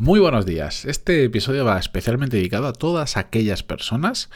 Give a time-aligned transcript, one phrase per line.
[0.00, 0.84] Muy buenos días.
[0.84, 4.30] Este episodio va especialmente dedicado a todas aquellas personas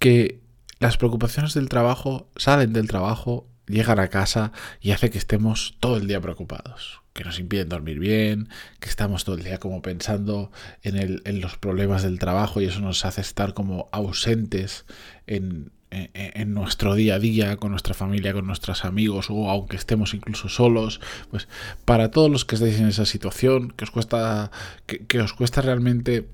[0.00, 0.40] que
[0.80, 4.50] las preocupaciones del trabajo salen del trabajo, llegan a casa
[4.80, 8.48] y hace que estemos todo el día preocupados, que nos impiden dormir bien,
[8.80, 10.50] que estamos todo el día como pensando
[10.82, 14.86] en, en los problemas del trabajo y eso nos hace estar como ausentes
[15.28, 20.14] en, en nuestro día a día, con nuestra familia, con nuestros amigos, o aunque estemos
[20.14, 21.00] incluso solos,
[21.30, 21.48] pues
[21.84, 24.50] para todos los que estáis en esa situación, que os cuesta,
[24.86, 26.28] que, os cuesta realmente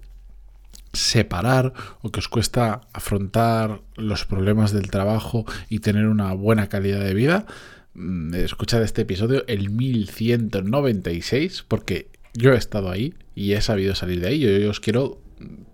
[0.92, 7.00] separar o que os cuesta afrontar los problemas del trabajo y tener una buena calidad
[7.00, 7.47] de vida,
[7.95, 14.20] mm, escuchad este episodio, el 1196, porque yo he estado ahí y he sabido salir
[14.20, 14.41] de ahí.
[14.41, 15.23] Yo os quiero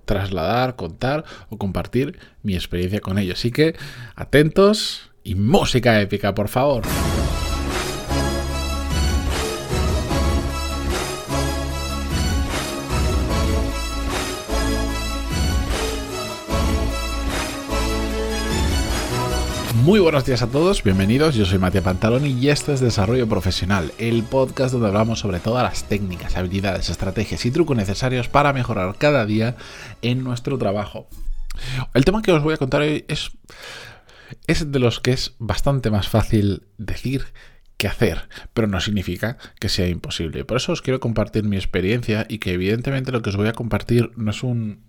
[0.04, 3.38] trasladar, contar o compartir mi experiencia con ellos.
[3.38, 3.76] Así que
[4.14, 6.82] atentos y música épica, por favor.
[19.90, 23.90] Muy buenos días a todos, bienvenidos, yo soy Matías Pantaloni y esto es Desarrollo Profesional,
[23.98, 28.94] el podcast donde hablamos sobre todas las técnicas, habilidades, estrategias y trucos necesarios para mejorar
[28.98, 29.56] cada día
[30.00, 31.08] en nuestro trabajo.
[31.92, 33.32] El tema que os voy a contar hoy es,
[34.46, 37.24] es de los que es bastante más fácil decir
[37.76, 40.44] que hacer, pero no significa que sea imposible.
[40.44, 43.54] Por eso os quiero compartir mi experiencia y que evidentemente lo que os voy a
[43.54, 44.88] compartir no es un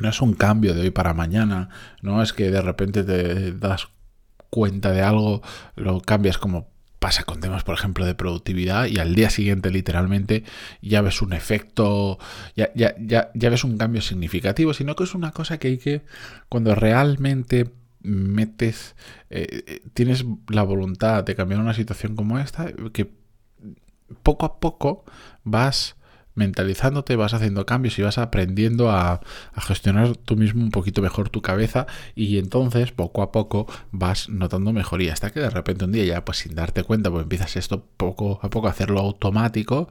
[0.00, 1.68] no es un cambio de hoy para mañana,
[2.00, 3.88] no es que de repente te das
[4.50, 5.42] cuenta de algo,
[5.76, 10.44] lo cambias como pasa con temas, por ejemplo, de productividad y al día siguiente literalmente
[10.82, 12.18] ya ves un efecto,
[12.54, 15.78] ya, ya, ya, ya ves un cambio significativo, sino que es una cosa que hay
[15.78, 16.02] que,
[16.50, 17.70] cuando realmente
[18.02, 18.96] metes,
[19.30, 23.10] eh, eh, tienes la voluntad de cambiar una situación como esta, que
[24.22, 25.04] poco a poco
[25.42, 25.96] vas
[26.40, 29.20] mentalizándote, vas haciendo cambios y vas aprendiendo a,
[29.56, 34.72] gestionar tú mismo un poquito mejor tu cabeza y entonces poco a poco vas notando
[34.72, 37.84] mejoría hasta que de repente un día ya pues sin darte cuenta pues empiezas esto
[37.98, 39.90] poco a poco a hacerlo automático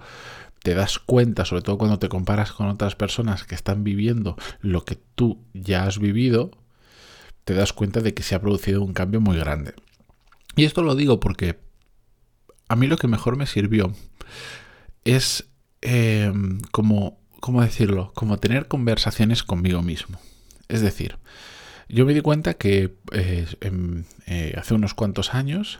[0.63, 4.83] te das cuenta, sobre todo cuando te comparas con otras personas que están viviendo lo
[4.83, 6.51] que tú ya has vivido,
[7.45, 9.73] te das cuenta de que se ha producido un cambio muy grande.
[10.57, 11.59] Y esto lo digo porque
[12.67, 13.93] a mí lo que mejor me sirvió
[15.05, 15.48] es
[15.81, 16.31] eh,
[16.71, 18.11] como, ¿cómo decirlo?
[18.15, 20.19] Como tener conversaciones conmigo mismo.
[20.67, 21.17] Es decir,
[21.89, 23.47] yo me di cuenta que eh,
[24.27, 25.79] eh, hace unos cuantos años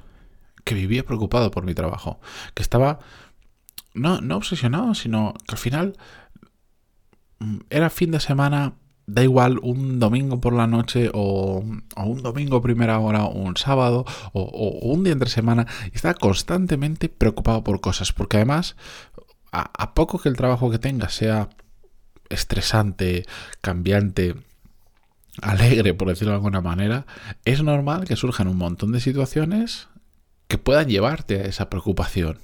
[0.64, 2.20] que vivía preocupado por mi trabajo,
[2.56, 3.00] que estaba
[3.94, 5.98] no, no obsesionado, sino que al final
[7.40, 8.74] mm, era fin de semana,
[9.06, 11.64] da igual un domingo por la noche o,
[11.96, 17.10] un domingo primera hora o un sábado o, o, un día entre semana estaba constantemente
[17.10, 18.76] preocupado por cosas, porque además
[19.52, 21.50] a, poco que el trabajo que tengas sea
[22.30, 23.26] estresante,
[23.62, 24.36] cambiante,
[25.42, 27.06] alegre, por decirlo de alguna manera,
[27.46, 29.88] es normal que surjan un montón de situaciones
[30.48, 32.40] que puedan llevarte a esa preocupación.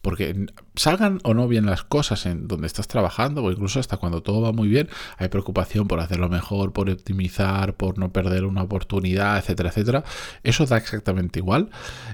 [0.00, 0.46] Porque
[0.76, 4.40] salgan o no bien las cosas en donde estás trabajando, o incluso hasta cuando todo
[4.40, 9.38] va muy bien, hay preocupación por hacerlo mejor, por optimizar, por no perder una oportunidad,
[9.38, 10.04] etcétera, etcétera.
[10.44, 11.70] Eso da exactamente igual.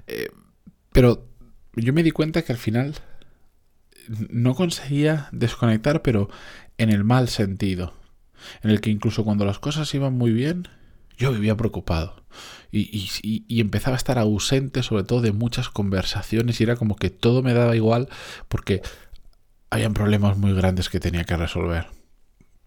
[0.07, 0.29] Eh,
[0.93, 1.27] pero
[1.75, 2.95] yo me di cuenta que al final
[4.09, 6.29] no conseguía desconectar, pero
[6.79, 7.95] en el mal sentido,
[8.63, 10.69] en el que incluso cuando las cosas iban muy bien,
[11.17, 12.25] yo vivía preocupado
[12.73, 17.11] y, y, empezaba a estar ausente sobre todo de muchas conversaciones y era como que
[17.11, 18.09] todo me daba igual
[18.49, 18.83] porque
[19.71, 21.87] habían problemas muy grandes que tenía que resolver.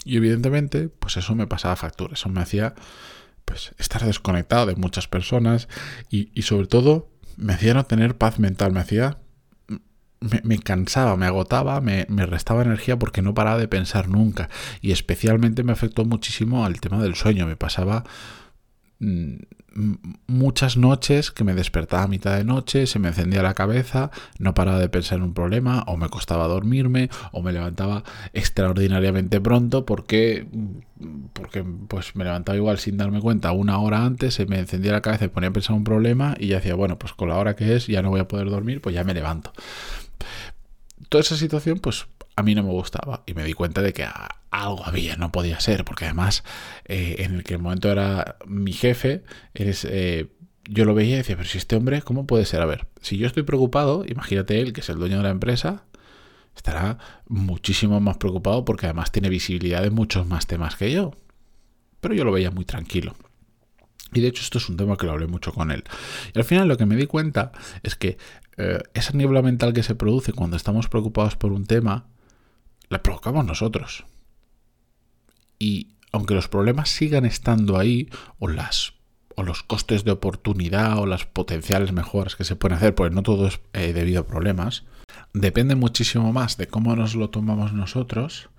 [0.06, 2.76] Y evidentemente, pues eso me pasaba factura, eso me hacía
[3.44, 5.68] pues estar desconectado de muchas personas
[6.10, 9.18] y, y sobre todo me hacía no tener paz mental, me hacía
[10.20, 14.50] me, cansaba, me agotaba, me, me, restaba energía porque no paraba de pensar nunca.
[14.82, 17.48] Y especialmente me afectó muchísimo al tema del sueño.
[17.48, 18.04] Me pasaba
[19.00, 19.36] mm,
[20.26, 24.56] muchas noches que me despertaba a mitad de noche, se me encendía la cabeza, no
[24.56, 29.86] paraba de pensar en un problema, o me costaba dormirme, o me levantaba extraordinariamente pronto
[29.86, 30.48] porque,
[31.34, 35.02] porque pues me levantaba igual sin darme cuenta una hora antes, se me encendía la
[35.02, 37.56] cabeza y ponía a pensar un problema y ya decía, bueno, pues con la hora
[37.56, 39.54] que es ya no voy a poder dormir, pues ya me levanto
[41.10, 44.08] toda esa situación, pues a mí no me gustaba y me di cuenta de que
[44.52, 46.44] algo había, no podía ser, porque además
[46.86, 49.24] eh, en el que el momento era mi jefe,
[49.54, 50.28] eh,
[50.70, 52.62] yo lo veía y decía, pero si este hombre, ¿cómo puede ser?
[52.62, 55.84] A ver, si yo estoy preocupado, imagínate él, que es el dueño de la empresa,
[56.56, 61.14] estará muchísimo más preocupado porque además tiene visibilidad de muchos más temas que yo.
[62.02, 63.16] Pero yo lo veía muy tranquilo.
[64.14, 65.84] Y de hecho esto es un tema que lo hablé mucho con él.
[66.34, 67.52] Y al final lo que me di cuenta
[67.84, 68.18] es que
[68.58, 72.08] eh, esa niebla mental que se produce cuando estamos preocupados por un tema,
[72.90, 74.06] la provocamos nosotros.
[75.60, 78.10] Y aunque los problemas sigan estando ahí,
[78.40, 78.94] o las
[79.38, 83.22] o los costes de oportunidad o las potenciales mejoras que se pueden hacer, porque no
[83.22, 84.84] todo es eh, debido a problemas,
[85.34, 88.50] depende muchísimo más de cómo nos lo tomamos nosotros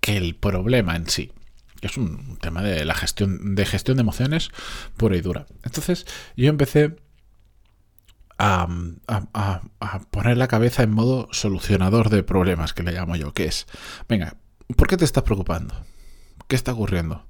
[0.00, 1.32] que el problema en sí.
[1.80, 4.50] Que es un tema de la gestión de gestión de emociones
[4.98, 5.46] pura y dura.
[5.62, 6.06] Entonces,
[6.36, 6.96] yo empecé
[8.38, 8.68] a,
[10.10, 13.66] poner la cabeza en modo solucionador de problemas, que le llamo yo, que es,
[14.08, 14.36] venga,
[14.76, 15.74] ¿por qué te estás preocupando?
[16.48, 17.26] ¿Qué está ocurriendo?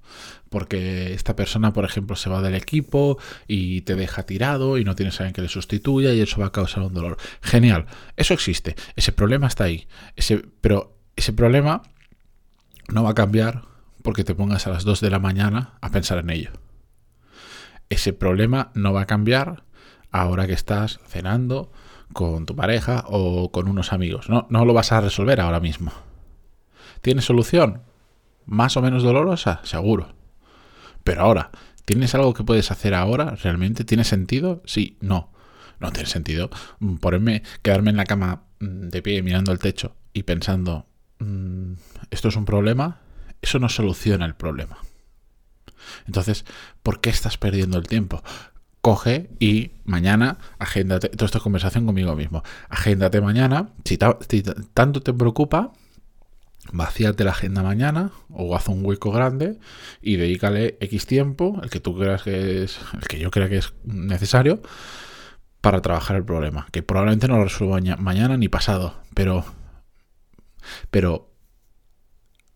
[0.51, 4.95] Porque esta persona, por ejemplo, se va del equipo y te deja tirado y no
[4.95, 7.17] tienes a alguien que le sustituya y eso va a causar un dolor.
[7.41, 7.87] Genial,
[8.17, 9.89] eso existe, ese problema está ahí.
[10.17, 11.83] Ese, pero ese problema
[12.89, 13.63] no va a cambiar
[14.03, 16.51] porque te pongas a las 2 de la mañana a pensar en ello.
[17.89, 19.65] Ese problema no va a cambiar
[20.21, 21.71] ahora que estás cenando
[22.13, 24.29] con tu pareja o con unos amigos.
[24.29, 25.93] No, no lo vas a resolver ahora mismo.
[27.03, 27.83] ¿Tienes solución?
[28.47, 30.15] más o menos dolorosa, seguro.
[31.05, 31.51] Pero ahora,
[31.85, 33.37] ¿tienes algo que puedes hacer ahora?
[33.43, 34.63] ¿Realmente tiene sentido?
[34.65, 35.33] Sí, no.
[35.79, 36.49] No tiene sentido
[36.79, 40.87] mm, ponerme, quedarme en la cama mm, de pie mirando el techo y pensando,
[41.19, 41.73] mm,
[42.11, 43.01] ¿esto es un problema?
[43.43, 44.79] Eso no soluciona el problema.
[46.07, 46.47] Entonces,
[46.83, 48.23] ¿por qué estás perdiendo el tiempo?
[48.87, 55.73] Coge y mañana agéndate, toda esta conversación conmigo mismo, agéndate mañana, si tanto te preocupa,
[56.71, 59.59] vacíate la agenda mañana o haz un hueco grande
[60.01, 63.57] y dedícale X tiempo, el que tú creas que es, el que yo crea que
[63.57, 64.63] es necesario,
[65.61, 66.69] para trabajar el problema.
[66.71, 69.45] Que probablemente no lo resuelva mañana ni pasado, pero.
[70.93, 71.33] Pero.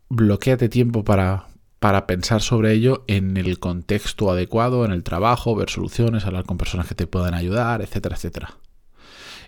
[0.09, 1.49] Bloquéate tiempo para,
[1.81, 6.59] para pensar sobre ello en el contexto adecuado, en el trabajo, ver soluciones, hablar con
[6.59, 8.59] personas que te puedan ayudar, etcétera, etcétera.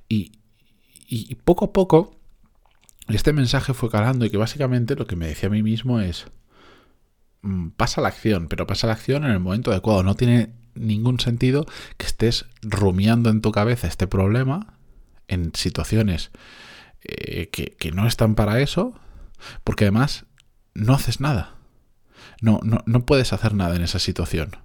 [0.09, 0.33] Y,
[1.07, 2.23] y poco a poco
[3.09, 6.27] este mensaje fue calando y que básicamente lo que me decía a mí mismo es,
[7.43, 10.03] mm, pasa la acción, pero pasa la acción en el momento adecuado.
[10.03, 14.79] No tiene ningún sentido que estés rumiando en tu cabeza este problema
[15.29, 16.31] en situaciones
[17.03, 18.99] eh, que, que, no están para eso,
[19.65, 20.27] porque además
[20.75, 21.57] no haces nada.
[22.43, 24.57] No, no, no puedes hacer nada en esa situación.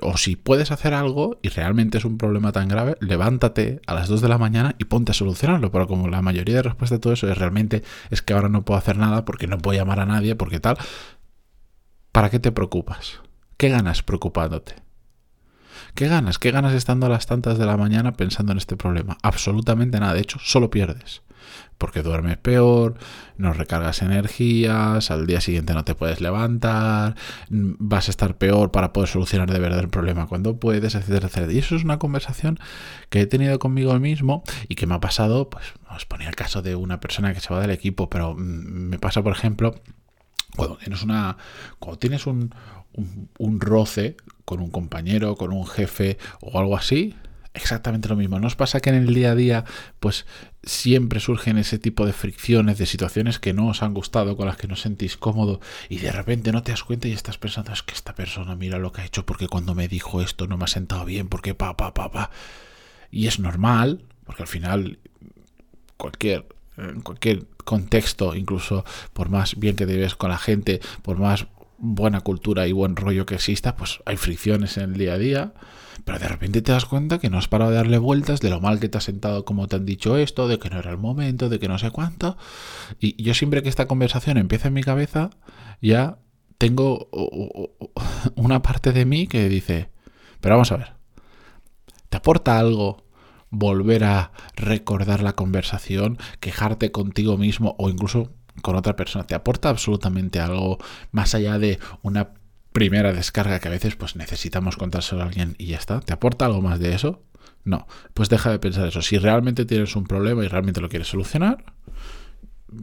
[0.00, 4.06] O si puedes hacer algo y realmente es un problema tan grave, levántate a las
[4.06, 5.72] 2 de la mañana y ponte a solucionarlo.
[5.72, 8.64] Pero como la mayoría de respuestas de todo eso es realmente es que ahora no
[8.64, 10.76] puedo hacer nada porque no puedo llamar a nadie, porque tal,
[12.12, 13.20] ¿para qué te preocupas?
[13.56, 14.85] ¿Qué ganas preocupándote?
[15.94, 16.38] ¿Qué ganas?
[16.38, 19.16] ¿Qué ganas estando a las tantas de la mañana pensando en este problema?
[19.22, 20.14] Absolutamente nada.
[20.14, 21.22] De hecho, solo pierdes
[21.78, 22.94] porque duermes peor,
[23.36, 27.16] no recargas energías, al día siguiente no te puedes levantar,
[27.50, 31.52] vas a estar peor para poder solucionar de verdad el problema cuando puedes, etcétera, etcétera.
[31.52, 32.58] Y eso es una conversación
[33.10, 36.62] que he tenido conmigo mismo y que me ha pasado, pues os ponía el caso
[36.62, 39.74] de una persona que se va del equipo, pero mm, me pasa, por ejemplo,
[40.56, 41.36] cuando tienes una
[41.78, 42.54] cuando tienes un,
[43.38, 47.14] un roce con un compañero, con un jefe o algo así,
[47.52, 48.38] exactamente lo mismo.
[48.38, 49.64] ¿No os pasa que en el día a día,
[50.00, 50.24] pues
[50.62, 54.56] siempre surgen ese tipo de fricciones, de situaciones que no os han gustado, con las
[54.56, 57.82] que no sentís cómodo, y de repente no te das cuenta y estás pensando, es
[57.82, 60.64] que esta persona mira lo que ha hecho, porque cuando me dijo esto no me
[60.64, 62.30] ha sentado bien, porque pa, pa, pa, pa.
[63.10, 64.98] Y es normal, porque al final
[65.96, 66.46] cualquier
[67.02, 71.46] cualquier contexto, incluso por más bien que debes con la gente, por más
[71.78, 75.54] buena cultura y buen rollo que exista, pues hay fricciones en el día a día
[76.06, 78.60] pero de repente te das cuenta que no has parado de darle vueltas de lo
[78.60, 80.98] mal que te has sentado como te han dicho esto, de que no era el
[80.98, 82.36] momento, de que no sé cuánto.
[83.00, 85.30] Y yo siempre que esta conversación empieza en mi cabeza,
[85.82, 86.18] ya
[86.58, 87.08] tengo
[88.36, 89.90] una parte de mí que dice,
[90.40, 90.92] pero vamos a ver,
[92.08, 93.04] ¿te aporta algo
[93.50, 99.26] volver a recordar la conversación, quejarte contigo mismo o incluso con otra persona?
[99.26, 100.78] ¿Te aporta absolutamente algo
[101.12, 102.30] más allá de una
[102.76, 106.00] primera descarga que a veces pues necesitamos contárselo a alguien y ya está.
[106.00, 107.22] ¿Te aporta algo más de eso?
[107.64, 109.00] No, pues deja de pensar eso.
[109.00, 111.64] Si realmente tienes un problema y realmente lo quieres solucionar,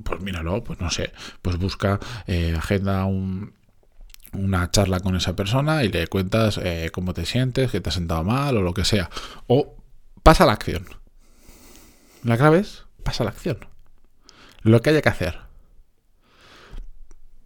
[0.03, 1.13] pues míralo, pues no sé,
[1.43, 7.27] pues busca, eh, agenda una charla con esa persona y le cuentas eh, cómo te
[7.27, 9.11] sientes, que te has sentado mal o lo que sea.
[9.45, 9.77] O
[10.23, 10.87] pasa la acción.
[12.23, 13.59] La clave es pasa la acción.
[14.63, 15.52] Lo que haya que hacer.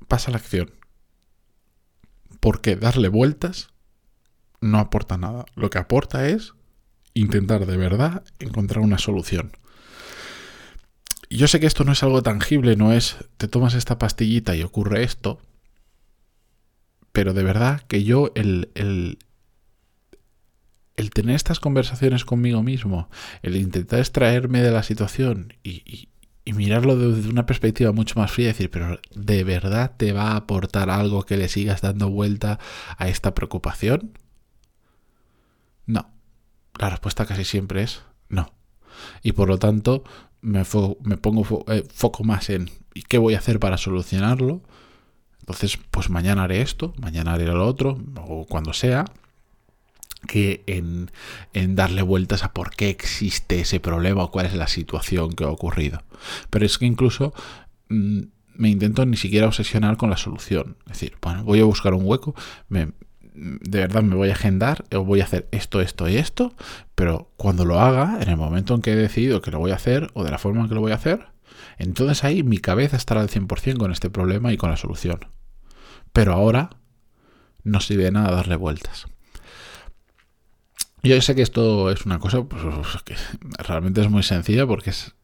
[0.08, 0.72] Pasa la acción
[2.40, 3.70] porque darle vueltas
[4.62, 5.46] no aporta nada.
[5.56, 6.54] Lo que aporta es
[7.14, 9.52] intentar de verdad encontrar una solución.
[11.30, 14.64] Yo sé que esto no es algo tangible, no es te tomas esta pastillita y
[14.64, 15.42] ocurre esto,
[17.12, 19.20] pero de verdad que yo el, el,
[20.96, 23.10] el tener estas conversaciones conmigo mismo,
[23.42, 26.10] el intentar extraerme de la situación y, y
[26.54, 30.36] mirarlo desde una perspectiva mucho más fría y decir, pero ¿de verdad te va a
[30.38, 32.60] aportar algo que le sigas dando vuelta
[32.98, 34.18] a esta preocupación?
[35.86, 36.12] No.
[36.80, 38.52] La respuesta casi siempre es no.
[39.24, 40.04] Y por lo tanto
[40.42, 40.64] me,
[41.02, 44.62] me pongo eh, foco más en ¿y qué voy a hacer para solucionarlo?
[45.40, 49.06] Entonces, pues mañana haré esto, mañana haré lo otro, o cuando sea,
[50.26, 51.10] que en,
[51.76, 55.50] darle vueltas a por qué existe ese problema o cuál es la situación que ha
[55.50, 56.04] ocurrido.
[56.50, 57.34] Pero es que incluso
[57.90, 58.22] mm,
[58.56, 60.78] me intento ni siquiera obsesionar con la solución.
[60.86, 62.36] Es decir, bueno, voy a buscar un hueco,
[62.70, 66.56] de verdad me voy a agendar o voy a hacer esto, esto y esto,
[66.96, 69.76] pero cuando lo haga, en el momento en que he decidido que lo voy a
[69.76, 71.28] hacer o de la forma en que lo voy a hacer,
[71.78, 75.20] entonces ahí mi cabeza estará al 100% con este problema y con la solución.
[76.14, 76.72] Pero ahora
[77.64, 79.06] no sirve de nada darle vueltas.
[81.04, 82.64] Yo sé que esto es una cosa pues,
[83.04, 83.16] que
[83.60, 85.16] realmente es muy sencilla porque es,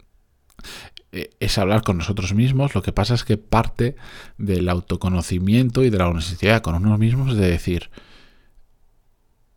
[1.11, 2.75] es hablar con nosotros mismos.
[2.75, 3.95] Lo que pasa es que parte
[4.37, 7.89] del autoconocimiento y de la honestidad con uno mismos de decir,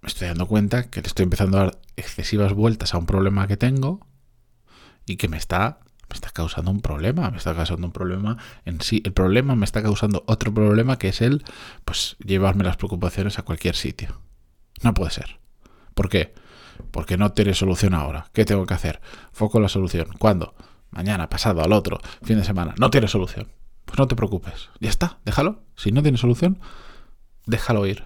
[0.01, 3.47] me estoy dando cuenta que le estoy empezando a dar excesivas vueltas a un problema
[3.47, 4.07] que tengo
[5.05, 8.81] y que me está me está causando un problema, me está causando un problema en
[8.81, 9.03] sí.
[9.05, 11.43] El problema me está causando otro problema que es el,
[11.85, 14.21] pues, llevarme las preocupaciones a cualquier sitio.
[14.83, 15.41] No puede ser.
[15.97, 16.35] ¿Por qué?
[16.91, 18.29] Porque no tiene solución ahora.
[18.35, 19.01] ¿Qué tengo que hacer?
[19.33, 20.09] Foco en la solución.
[20.19, 20.55] ¿Cuándo?
[20.91, 22.75] Mañana, pasado, al otro, fin de semana.
[22.79, 23.49] No tiene solución.
[23.87, 24.69] Pues no te preocupes.
[24.79, 25.63] Ya está, déjalo.
[25.75, 26.61] Si no tiene solución,
[27.47, 28.05] déjalo ir.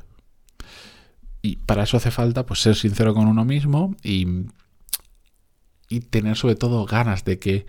[1.42, 4.46] Y para eso hace falta pues ser sincero con uno mismo y
[5.90, 7.66] y tener sobre todo ganas de que,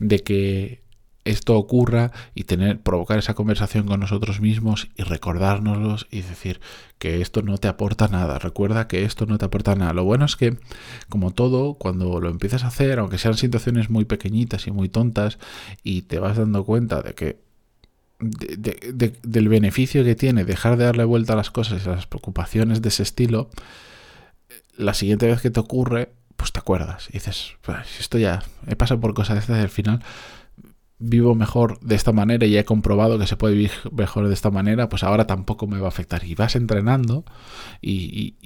[0.00, 0.82] de que
[1.24, 6.60] esto ocurra y tener, provocar esa conversación con nosotros mismos y recordárnoslos y decir
[6.98, 8.38] que esto no te aporta nada.
[8.38, 9.92] Recuerda que esto no te aporta nada.
[9.92, 10.58] Lo bueno es que,
[11.08, 15.38] como todo, cuando lo empiezas a hacer, aunque sean situaciones muy pequeñitas y muy tontas,
[15.82, 17.50] y te vas dando cuenta de que
[18.20, 22.82] del beneficio que tiene dejar de darle vuelta a las cosas y a las preocupaciones
[22.82, 23.48] de ese estilo,
[24.76, 28.76] la siguiente vez que te ocurre, pues te acuerdas y dices, pues esto ya, he
[28.76, 30.02] pasado por cosas de estas y al final
[31.00, 34.50] vivo mejor de esta manera y he comprobado que se puede vivir mejor de esta
[34.50, 36.24] manera, pues ahora tampoco me va a afectar.
[36.24, 37.24] Y vas entrenando
[37.80, 38.36] y,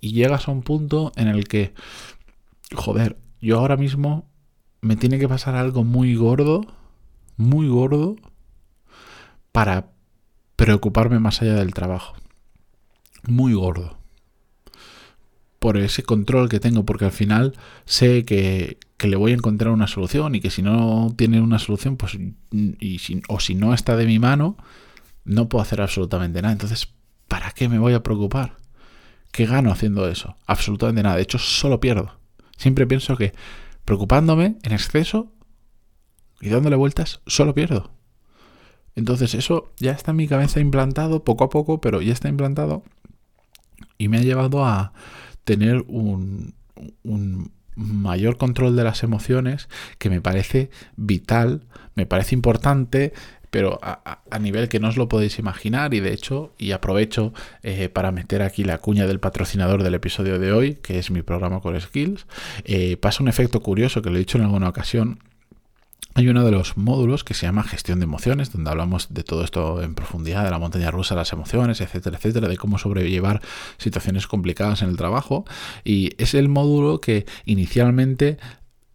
[0.00, 1.74] y llegas a un punto en el que,
[2.74, 4.30] joder, yo ahora mismo
[4.80, 6.62] me tiene que pasar algo muy gordo,
[7.36, 8.16] muy gordo,
[9.52, 9.90] para
[10.56, 12.16] preocuparme más allá del trabajo.
[13.26, 13.98] Muy gordo
[15.64, 17.54] por ese control que tengo, porque al final
[17.86, 18.76] sé que,
[19.08, 22.16] le voy a encontrar una solución y que si no tiene una solución, pues,
[22.52, 24.56] y si, o si no está de mi mano,
[25.24, 26.52] no puedo hacer absolutamente nada.
[26.52, 26.88] Entonces,
[27.28, 28.56] ¿para qué me voy a preocupar?
[29.32, 30.36] ¿Qué gano haciendo eso?
[30.46, 31.16] Absolutamente nada.
[31.16, 32.18] De hecho, solo pierdo.
[32.56, 33.32] Siempre pienso que
[33.84, 35.32] preocupándome en exceso
[36.40, 37.90] y dándole vueltas, solo pierdo.
[38.94, 42.84] Entonces eso ya está en mi cabeza implantado poco a poco, pero ya está implantado
[43.98, 44.92] y me ha llevado a
[45.44, 46.54] tener un,
[47.76, 51.62] mayor control de las emociones que me parece vital,
[51.94, 53.12] me parece importante,
[53.50, 57.88] pero a, nivel que no os lo podéis imaginar y de hecho, y aprovecho eh,
[57.88, 61.60] para meter aquí la cuña del patrocinador del episodio de hoy, que es mi programa
[61.60, 62.26] Core Skills,
[62.64, 65.20] eh, pasa un efecto curioso que lo he dicho en alguna ocasión,
[66.14, 69.42] hay uno de los módulos que se llama gestión de emociones, donde hablamos de todo
[69.42, 73.42] esto en profundidad, de la montaña rusa, las emociones, etcétera, etcétera, de cómo sobrellevar
[73.78, 75.44] situaciones complicadas en el trabajo.
[75.82, 78.38] Y es el módulo que inicialmente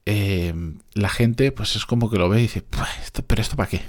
[0.05, 0.53] eh,
[0.93, 2.63] la gente pues es como que lo ve y dice,
[3.27, 3.81] pero esto para qué?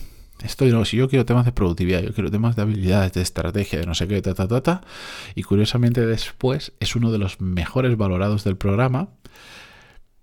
[0.42, 3.78] Esto no, si yo quiero temas de productividad, yo quiero temas de habilidades, de estrategia,
[3.78, 4.80] de no sé qué, ta, ta, ta, ta.
[5.34, 9.10] Y curiosamente después es uno de los mejores valorados del programa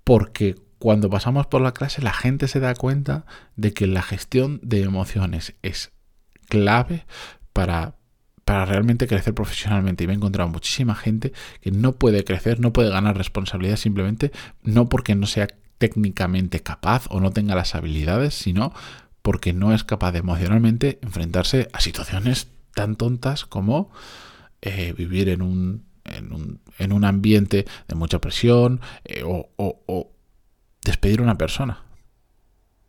[0.03, 4.59] porque cuando pasamos por la clase la gente se da cuenta de que la gestión
[4.63, 5.91] de emociones es
[6.49, 7.05] clave
[7.53, 7.95] para,
[8.45, 10.03] para realmente crecer profesionalmente.
[10.03, 14.31] Y me he encontrado muchísima gente que no puede crecer, no puede ganar responsabilidad simplemente
[14.63, 18.73] no porque no sea técnicamente capaz o no tenga las habilidades, sino
[19.21, 23.91] porque no es capaz de emocionalmente enfrentarse a situaciones tan tontas como
[24.61, 30.16] eh, vivir en un, en un, en un ambiente de mucha presión eh, o, o
[30.87, 31.83] despedir a una persona.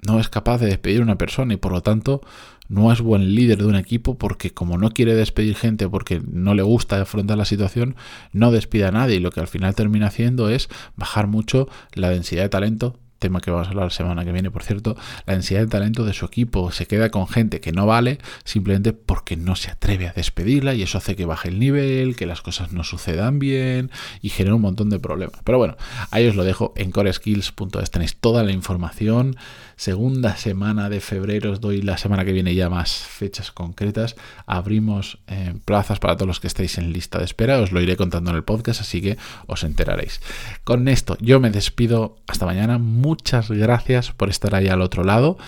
[0.07, 2.23] No es capaz de despedir a una persona y por lo tanto
[2.69, 6.55] no es buen líder de un equipo porque como no quiere despedir gente porque no
[6.55, 7.97] le gusta afrontar la situación,
[8.33, 12.11] no despide a nadie y lo que al final termina haciendo es bajar mucho la
[12.11, 14.97] densidad de talento tema que vamos a hablar la semana que viene, por cierto,
[15.27, 16.73] la densidad de talento de su equipo.
[16.73, 20.83] Se queda con gente que no vale simplemente porque no se atreve a despedirla y
[20.83, 23.91] eso hace que baje el nivel, que las cosas no sucedan bien
[24.23, 25.41] y genera un montón de problemas.
[25.45, 25.77] Pero bueno,
[26.11, 27.91] ahí os lo dejo en coreskills.es.
[27.91, 29.37] Tenéis toda la información.
[29.77, 34.17] Segunda semana de febrero, os doy la semana que viene ya más fechas concretas.
[34.45, 37.61] Abrimos eh, plazas para todos los que estéis en lista de espera.
[37.61, 40.21] Os lo iré contando en el podcast, así que os enteraréis.
[40.65, 42.17] Con esto yo me despido.
[42.27, 45.38] Hasta mañana muchas gracias por estar ahí al otro lado.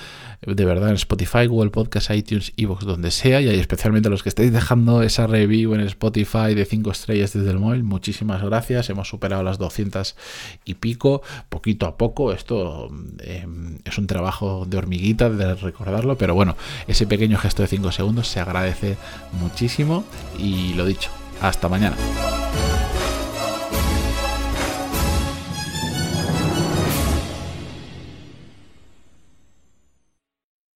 [0.41, 4.51] De verdad, en Spotify, Google Podcast, iTunes, Evox, donde sea, y especialmente los que estáis
[4.51, 8.89] dejando esa review en Spotify de 5 estrellas desde el móvil, muchísimas gracias.
[8.89, 10.17] Hemos superado las 200
[10.65, 12.33] y pico, poquito a poco.
[12.33, 12.89] Esto
[13.19, 17.93] em, es un trabajo de hormiguita de recordarlo, pero bueno, ese pequeño gesto de 5
[17.93, 18.97] segundos se agradece
[19.39, 20.05] muchísimo.
[20.39, 21.11] Y lo dicho,
[21.43, 21.97] hasta mañana.